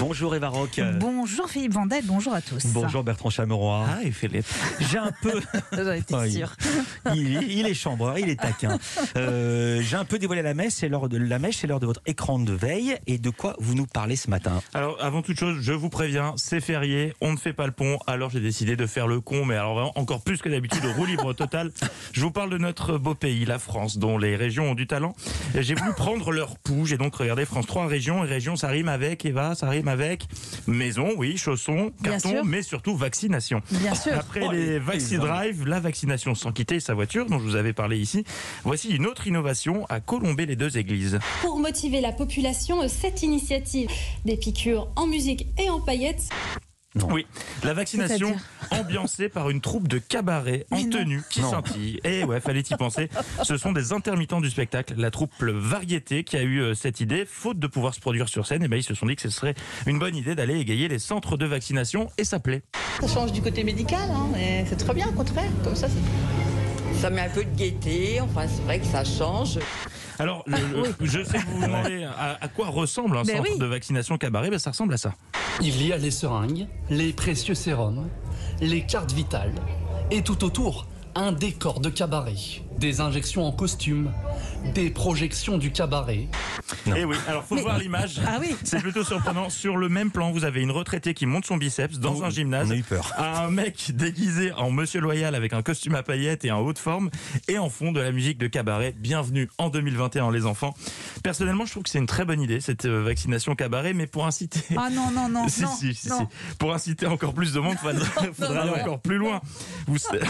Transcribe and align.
Bonjour 0.00 0.34
Eva 0.34 0.48
Rock. 0.48 0.80
Bonjour 0.98 1.48
Philippe 1.50 1.74
Vandel, 1.74 2.02
bonjour 2.06 2.32
à 2.32 2.40
tous. 2.40 2.64
Bonjour 2.68 3.04
Bertrand 3.04 3.28
Chameroy. 3.28 3.84
Ah, 3.86 4.02
et 4.02 4.10
Philippe. 4.10 4.46
J'ai 4.80 4.96
un 4.96 5.12
peu. 5.20 5.38
J'en 5.72 5.92
étais 5.92 6.14
il- 6.26 6.32
sûre. 6.32 6.56
il, 7.14 7.42
il 7.52 7.66
est 7.66 7.74
chambreur, 7.74 8.18
il 8.18 8.30
est 8.30 8.40
taquin. 8.40 8.78
Euh, 9.16 9.82
J'ai 9.82 9.96
un 9.96 10.06
peu 10.06 10.18
dévoilé 10.18 10.40
la 10.40 10.54
messe, 10.54 10.76
c'est 10.76 10.88
l'heure 10.88 11.10
de 11.10 11.18
la 11.18 11.38
mèche, 11.38 11.58
c'est 11.58 11.66
l'heure 11.66 11.80
de 11.80 11.86
votre 11.86 12.00
écran 12.06 12.38
de 12.38 12.52
veille. 12.52 12.96
Et 13.06 13.18
de 13.18 13.28
quoi 13.28 13.54
vous 13.58 13.74
nous 13.74 13.86
parlez 13.86 14.16
ce 14.16 14.30
matin 14.30 14.62
Alors, 14.72 14.96
avant 15.04 15.20
toute 15.20 15.38
chose, 15.38 15.58
je 15.60 15.72
vous 15.74 15.90
préviens, 15.90 16.32
c'est 16.36 16.60
férié, 16.62 17.12
on 17.20 17.32
ne 17.32 17.36
fait 17.36 17.52
pas 17.52 17.66
le 17.66 17.72
pont, 17.72 17.98
alors 18.06 18.30
j'ai 18.30 18.40
décidé 18.40 18.76
de 18.76 18.86
faire 18.86 19.06
le 19.06 19.20
con, 19.20 19.44
mais 19.44 19.56
alors 19.56 19.74
vraiment 19.74 19.92
encore 19.98 20.22
plus 20.22 20.40
que 20.40 20.48
d'habitude, 20.48 20.84
au 20.86 20.92
roue 20.94 21.04
libre 21.06 21.34
total. 21.34 21.70
Je 22.12 22.22
vous 22.22 22.30
parle 22.30 22.50
de 22.50 22.58
notre 22.58 22.96
beau 22.98 23.14
pays, 23.14 23.44
la 23.44 23.58
France, 23.58 23.98
dont 23.98 24.16
les 24.18 24.34
régions 24.36 24.70
ont 24.70 24.74
du 24.74 24.86
talent. 24.86 25.14
Et 25.54 25.62
J'ai 25.62 25.74
voulu 25.74 25.92
prendre 25.92 26.32
leur 26.32 26.56
pouls, 26.58 26.86
j'ai 26.86 26.96
donc 26.96 27.14
regardé 27.14 27.44
France 27.44 27.66
3 27.66 27.86
régions, 27.86 28.24
et 28.24 28.28
régions, 28.28 28.56
ça 28.56 28.68
rime 28.68 28.88
avec, 28.88 29.24
Eva, 29.24 29.54
ça 29.54 29.68
rime 29.68 29.88
avec 29.90 30.24
maison, 30.66 31.10
oui, 31.16 31.36
chaussons, 31.36 31.92
carton, 32.02 32.42
mais 32.44 32.62
surtout 32.62 32.96
vaccination. 32.96 33.60
Bien 33.70 33.94
sûr. 33.94 34.14
Après 34.14 34.40
Oh, 34.48 34.52
les 34.52 34.78
Vaxi. 34.78 35.16
Drive, 35.18 35.66
la 35.66 35.80
vaccination 35.80 36.34
sans 36.34 36.52
quitter 36.52 36.80
sa 36.80 36.94
voiture, 36.94 37.26
dont 37.26 37.38
je 37.38 37.44
vous 37.44 37.56
avais 37.56 37.72
parlé 37.74 37.98
ici, 37.98 38.24
voici 38.64 38.88
une 38.90 39.06
autre 39.06 39.26
innovation 39.26 39.84
à 39.88 40.00
colomber 40.00 40.46
les 40.46 40.56
deux 40.56 40.78
églises. 40.78 41.18
Pour 41.42 41.58
motiver 41.58 42.00
la 42.00 42.12
population, 42.12 42.86
cette 42.88 43.22
initiative 43.22 43.90
des 44.24 44.36
piqûres 44.36 44.88
en 44.96 45.06
musique 45.06 45.46
et 45.58 45.68
en 45.68 45.80
paillettes 45.80 46.28
Oui, 47.10 47.26
la 47.64 47.74
vaccination 47.74 48.36
ambiancée 48.70 49.28
par 49.28 49.50
une 49.50 49.60
troupe 49.60 49.88
de 49.88 49.98
cabaret 49.98 50.66
en 50.70 50.82
tenue 50.88 51.22
qui 51.30 51.40
scintille. 51.42 52.00
Et 52.04 52.24
ouais, 52.24 52.40
fallait 52.40 52.60
y 52.60 52.74
penser. 52.76 53.08
Ce 53.42 53.56
sont 53.56 53.72
des 53.72 53.92
intermittents 53.92 54.40
du 54.40 54.50
spectacle, 54.50 54.94
la 54.96 55.10
troupe 55.10 55.32
Variété 55.40 56.24
qui 56.24 56.36
a 56.36 56.42
eu 56.42 56.60
euh, 56.60 56.74
cette 56.74 57.00
idée. 57.00 57.24
Faute 57.26 57.58
de 57.58 57.66
pouvoir 57.66 57.94
se 57.94 58.00
produire 58.00 58.28
sur 58.28 58.46
scène, 58.46 58.62
et 58.62 58.68
ben 58.68 58.76
ils 58.76 58.82
se 58.82 58.94
sont 58.94 59.06
dit 59.06 59.16
que 59.16 59.22
ce 59.22 59.30
serait 59.30 59.54
une 59.86 59.98
bonne 59.98 60.16
idée 60.16 60.34
d'aller 60.34 60.58
égayer 60.58 60.88
les 60.88 60.98
centres 60.98 61.36
de 61.36 61.46
vaccination 61.46 62.08
et 62.18 62.24
ça 62.24 62.38
plaît. 62.40 62.62
Ça 63.00 63.06
change 63.08 63.32
du 63.32 63.40
côté 63.42 63.64
médical, 63.64 64.08
hein, 64.10 64.26
mais 64.32 64.64
c'est 64.68 64.76
très 64.76 64.94
bien, 64.94 65.08
au 65.08 65.12
contraire. 65.12 65.50
Comme 65.64 65.76
ça, 65.76 65.88
c'est 65.88 67.00
Ça 67.00 67.08
met 67.10 67.22
un 67.22 67.30
peu 67.30 67.44
de 67.44 67.56
gaieté, 67.56 68.20
enfin 68.20 68.46
c'est 68.46 68.62
vrai 68.62 68.78
que 68.78 68.86
ça 68.86 69.04
change. 69.04 69.58
Alors, 70.18 70.44
le- 70.46 70.56
le- 70.82 70.94
je 71.06 71.24
sais 71.24 71.38
que 71.38 71.46
vous 71.46 71.60
vous 71.60 71.66
demandez 71.66 72.04
à, 72.04 72.36
à 72.42 72.48
quoi 72.48 72.68
ressemble 72.68 73.16
un 73.16 73.22
Ben 73.22 73.36
centre 73.38 73.48
oui. 73.52 73.58
de 73.58 73.64
vaccination 73.64 74.18
cabaret, 74.18 74.50
ben 74.50 74.58
ça 74.58 74.70
ressemble 74.70 74.92
à 74.92 74.98
ça. 74.98 75.14
Il 75.62 75.86
y 75.86 75.92
a 75.94 75.96
les 75.96 76.10
seringues, 76.10 76.66
les 76.90 77.12
précieux 77.14 77.54
sérums, 77.54 78.06
les 78.60 78.82
cartes 78.82 79.12
vitales 79.12 79.54
et 80.10 80.22
tout 80.22 80.44
autour, 80.44 80.86
un 81.14 81.32
décor 81.32 81.80
de 81.80 81.88
cabaret, 81.88 82.34
des 82.80 83.00
injections 83.02 83.44
en 83.46 83.52
costume, 83.52 84.10
des 84.74 84.90
projections 84.90 85.58
du 85.58 85.70
cabaret, 85.70 86.28
Et 86.96 87.04
oui, 87.04 87.16
alors 87.28 87.44
faut 87.44 87.54
Mais- 87.56 87.60
voir 87.62 87.78
l'image. 87.78 88.20
Ah 88.26 88.38
oui. 88.40 88.56
C'est 88.64 88.80
plutôt 88.80 89.04
surprenant. 89.04 89.50
Sur 89.50 89.76
le 89.76 89.88
même 89.90 90.10
plan, 90.10 90.30
vous 90.32 90.44
avez 90.44 90.62
une 90.62 90.70
retraitée 90.70 91.12
qui 91.14 91.26
monte 91.26 91.44
son 91.44 91.56
biceps 91.58 91.98
dans 91.98 92.16
Oh, 92.20 92.24
un 92.24 92.30
gymnase. 92.30 92.68
on 92.68 92.72
a 92.72 92.76
eu 92.76 92.82
peur. 92.82 93.12
Un 93.18 93.50
mec 93.50 93.90
déguisé 93.94 94.52
en 94.52 94.70
Monsieur 94.70 95.00
Loyal 95.00 95.34
avec 95.34 95.52
un 95.52 95.62
costume 95.62 95.94
à 95.94 96.02
paillettes 96.02 96.44
et 96.44 96.50
en 96.52 96.60
haute 96.60 96.78
forme. 96.78 97.10
Et 97.48 97.58
en 97.58 97.68
fond 97.68 97.92
de 97.92 98.00
la 98.00 98.12
musique 98.12 98.38
de 98.38 98.46
cabaret. 98.46 98.94
Bienvenue 98.98 99.48
en 99.58 99.68
2021 99.68 100.30
les 100.32 100.46
enfants. 100.46 100.74
Personnellement, 101.22 101.66
je 101.66 101.72
trouve 101.72 101.82
que 101.82 101.90
c'est 101.90 101.98
une 101.98 102.06
très 102.06 102.24
bonne 102.24 102.40
idée 102.40 102.60
cette 102.60 102.86
euh, 102.86 103.02
vaccination 103.02 103.54
cabaret, 103.54 103.92
mais 103.92 104.06
pour 104.06 104.26
inciter... 104.26 104.60
Ah 104.76 104.88
non, 104.90 105.10
non, 105.10 105.28
non, 105.28 105.48
Si, 105.48 105.62
non, 105.62 105.68
si, 105.74 105.94
si, 105.94 106.08
non. 106.08 106.20
si. 106.30 106.56
Pour 106.56 106.72
inciter 106.72 107.06
encore 107.06 107.34
plus 107.34 107.52
de 107.52 107.60
monde, 107.60 107.76
il 107.82 107.90
faudra, 107.90 108.06
faudra 108.32 108.62
aller 108.62 108.80
encore 108.80 109.00
plus 109.00 109.18
loin. 109.18 109.40
Vous 109.86 109.98
savez, 109.98 110.20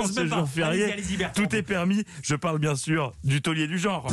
en 0.00 0.06
ce 0.06 0.26
jour 0.26 0.48
férié. 0.48 0.94
Tout 1.40 1.56
est 1.56 1.62
permis. 1.62 2.04
Je 2.22 2.34
parle 2.34 2.58
bien 2.58 2.76
sûr 2.76 3.12
du 3.24 3.40
taulier 3.40 3.66
du 3.66 3.78
genre. 3.78 4.06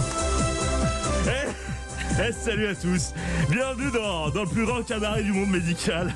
Eh, 2.20 2.32
salut 2.32 2.68
à 2.68 2.74
tous. 2.76 3.14
Bienvenue 3.50 3.92
dans, 3.92 4.30
dans 4.30 4.42
le 4.44 4.50
plus 4.50 4.66
grand 4.66 4.82
cabaret 4.82 5.22
du 5.22 5.32
monde 5.32 5.50
médical. 5.52 6.14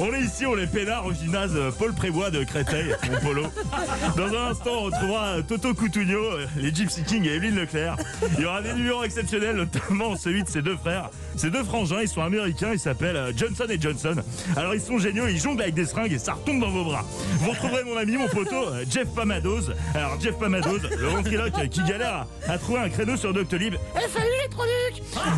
On 0.00 0.12
est 0.12 0.22
ici, 0.22 0.44
on 0.44 0.58
est 0.58 0.66
peinard 0.66 1.06
au 1.06 1.12
gymnase 1.12 1.56
Paul 1.78 1.92
Prébois 1.94 2.30
de 2.30 2.42
Créteil, 2.42 2.96
mon 3.08 3.20
polo. 3.20 3.42
Dans 4.16 4.26
un 4.26 4.50
instant, 4.50 4.70
on 4.72 4.82
retrouvera 4.86 5.36
Toto 5.46 5.72
Coutugno, 5.72 6.18
les 6.56 6.74
Gypsy 6.74 7.04
King 7.04 7.24
et 7.26 7.34
Evelyne 7.34 7.54
Leclerc. 7.54 7.94
Il 8.36 8.42
y 8.42 8.44
aura 8.44 8.60
des 8.60 8.72
numéros 8.72 9.04
exceptionnels, 9.04 9.54
notamment 9.54 10.16
celui 10.16 10.42
de 10.42 10.48
ses 10.48 10.62
deux 10.62 10.76
frères. 10.76 11.10
Ces 11.36 11.50
deux 11.50 11.62
frangins, 11.62 12.00
ils 12.02 12.08
sont 12.08 12.22
américains, 12.22 12.70
ils 12.72 12.78
s'appellent 12.80 13.16
euh, 13.16 13.32
Johnson 13.36 13.66
et 13.68 13.80
Johnson. 13.80 14.16
Alors 14.56 14.74
ils 14.74 14.80
sont 14.80 14.98
géniaux, 14.98 15.28
ils 15.28 15.38
jonglent 15.40 15.62
avec 15.62 15.74
des 15.74 15.86
seringues 15.86 16.12
et 16.12 16.18
ça 16.18 16.32
retombe 16.32 16.60
dans 16.60 16.70
vos 16.70 16.84
bras. 16.84 17.04
Vous 17.38 17.50
retrouverez 17.50 17.84
mon 17.84 17.96
ami, 17.96 18.16
mon 18.16 18.26
poteau, 18.28 18.66
euh, 18.68 18.84
Jeff 18.90 19.06
Pamadoz. 19.14 19.72
Alors 19.94 20.20
Jeff 20.20 20.36
Pamadoz, 20.40 20.82
le 20.90 21.06
ventriloque 21.06 21.68
qui 21.70 21.82
galère 21.84 22.26
à, 22.48 22.52
à 22.52 22.58
trouver 22.58 22.80
un 22.80 22.88
créneau 22.88 23.16
sur 23.16 23.32
Doctolib. 23.32 23.74
Eh 23.96 24.08
salut 24.10 24.26
les 24.42 24.48
produits 24.48 24.72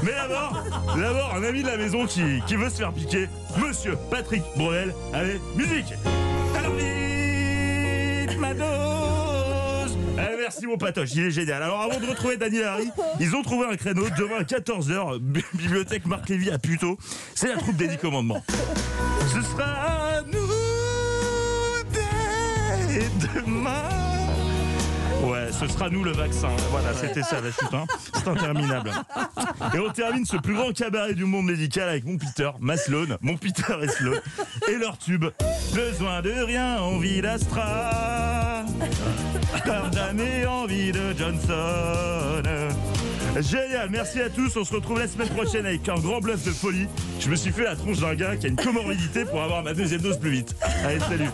Mais 0.06 0.12
d'abord, 0.12 0.62
d'abord 0.96 1.34
un 1.34 1.42
ami 1.42 1.62
de 1.62 1.66
la 1.66 1.76
maison 1.76 2.06
qui, 2.06 2.22
qui 2.46 2.54
veut 2.54 2.70
se 2.70 2.76
faire 2.76 2.92
piquer, 2.92 3.28
Monsieur 3.58 3.98
Patrick 4.08 4.42
Brunel. 4.56 4.94
Allez, 5.12 5.40
musique 5.56 5.94
Alors 6.56 6.74
vite, 6.74 8.38
ma 8.38 8.54
dose 8.54 9.98
Eh, 10.16 10.36
Merci 10.38 10.68
mon 10.68 10.76
patoche, 10.78 11.10
il 11.16 11.24
est 11.24 11.30
génial. 11.32 11.60
Alors 11.60 11.80
avant 11.80 11.98
de 11.98 12.06
retrouver 12.06 12.36
Daniel 12.36 12.66
Harry, 12.66 12.88
ils 13.18 13.34
ont 13.34 13.42
trouvé 13.42 13.66
un 13.66 13.74
créneau 13.74 14.04
demain 14.16 14.36
à 14.38 14.42
14h, 14.44 15.18
bibliothèque 15.54 16.06
Marc 16.06 16.28
Lévy 16.28 16.50
à 16.52 16.58
Puteaux. 16.60 16.96
C'est 17.34 17.48
la 17.48 17.56
troupe 17.56 17.76
des 17.76 17.88
10 17.88 17.96
commandements. 17.96 18.44
Ce 19.34 19.42
sera 19.42 19.64
à 19.64 20.22
nous 20.22 20.46
dès 21.92 23.40
demain. 23.40 23.95
Ouais, 25.46 25.52
ce 25.52 25.68
sera 25.68 25.88
nous 25.88 26.02
le 26.02 26.10
vaccin. 26.12 26.48
Voilà, 26.70 26.92
c'était 26.92 27.22
ça 27.22 27.40
la 27.40 27.50
chute. 27.50 27.72
hein. 27.72 27.84
C'est 28.14 28.26
interminable. 28.28 28.90
Et 29.74 29.78
on 29.78 29.90
termine 29.90 30.24
ce 30.24 30.36
plus 30.36 30.54
grand 30.54 30.72
cabaret 30.72 31.14
du 31.14 31.24
monde 31.24 31.46
médical 31.46 31.88
avec 31.88 32.04
mon 32.04 32.16
Peter, 32.18 32.50
ma 32.58 32.76
Sloan, 32.76 33.16
mon 33.20 33.36
Peter 33.36 33.74
et 33.82 33.88
Sloan, 33.88 34.16
et 34.68 34.76
leur 34.76 34.98
tube. 34.98 35.26
Besoin 35.72 36.22
de 36.22 36.32
rien, 36.32 36.78
envie 36.80 37.20
d'Astra. 37.20 38.64
Pardonnez, 39.64 40.46
envie 40.46 40.90
de 40.90 41.14
Johnson. 41.16 42.42
Génial, 43.38 43.90
merci 43.90 44.20
à 44.20 44.30
tous. 44.30 44.56
On 44.56 44.64
se 44.64 44.72
retrouve 44.74 44.98
la 44.98 45.06
semaine 45.06 45.28
prochaine 45.28 45.66
avec 45.66 45.88
un 45.88 45.98
grand 45.98 46.20
bluff 46.20 46.42
de 46.44 46.50
folie. 46.50 46.88
Je 47.20 47.28
me 47.28 47.36
suis 47.36 47.52
fait 47.52 47.64
la 47.64 47.76
tronche 47.76 48.00
d'un 48.00 48.14
gars 48.14 48.36
qui 48.36 48.46
a 48.46 48.48
une 48.48 48.56
comorbidité 48.56 49.24
pour 49.24 49.42
avoir 49.42 49.62
ma 49.62 49.74
deuxième 49.74 50.00
dose 50.00 50.18
plus 50.18 50.30
vite. 50.30 50.56
Allez, 50.84 50.98
salut. 51.00 51.30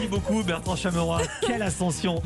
Merci 0.00 0.08
beaucoup 0.08 0.42
Bertrand 0.42 0.76
Chameroy. 0.76 1.20
Quelle 1.46 1.60
ascension 1.60 2.22